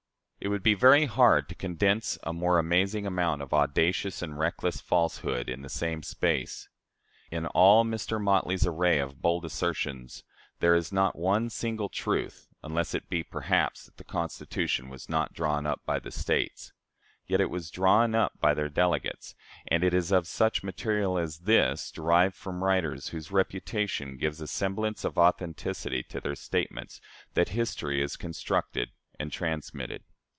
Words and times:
It 0.43 0.47
would 0.47 0.63
be 0.63 0.73
very 0.73 1.05
hard 1.05 1.47
to 1.49 1.53
condense 1.53 2.17
a 2.23 2.33
more 2.33 2.57
amazing 2.57 3.05
amount 3.05 3.43
of 3.43 3.53
audacious 3.53 4.23
and 4.23 4.39
reckless 4.39 4.81
falsehood 4.81 5.47
in 5.47 5.61
the 5.61 5.69
same 5.69 6.01
space. 6.01 6.67
In 7.29 7.45
all 7.45 7.85
Mr. 7.85 8.19
Motley's 8.19 8.65
array 8.65 8.97
of 8.97 9.21
bold 9.21 9.45
assertions, 9.45 10.23
there 10.59 10.73
is 10.73 10.91
not 10.91 11.15
one 11.15 11.51
single 11.51 11.89
truth 11.89 12.47
unless 12.63 12.95
it 12.95 13.07
be, 13.07 13.21
perhaps, 13.21 13.83
that 13.85 13.97
"the 13.97 14.03
Constitution 14.03 14.89
was 14.89 15.07
not 15.07 15.31
drawn 15.31 15.67
up 15.67 15.81
by 15.85 15.99
the 15.99 16.09
States." 16.09 16.73
Yet 17.27 17.39
it 17.39 17.51
was 17.51 17.69
drawn 17.69 18.15
up 18.15 18.39
by 18.39 18.55
their 18.55 18.67
delegates, 18.67 19.35
and 19.67 19.83
it 19.83 19.93
is 19.93 20.11
of 20.11 20.25
such 20.25 20.63
material 20.63 21.19
as 21.19 21.41
this, 21.41 21.91
derived 21.91 22.33
from 22.35 22.63
writers 22.63 23.09
whose 23.09 23.29
reputation 23.29 24.17
gives 24.17 24.41
a 24.41 24.47
semblance 24.47 25.05
of 25.05 25.19
authenticity 25.19 26.01
to 26.09 26.19
their 26.19 26.33
statements, 26.33 26.99
that 27.35 27.49
history 27.49 28.01
is 28.01 28.17
constructed 28.17 28.89
and 29.19 29.31
transmitted. 29.31 30.03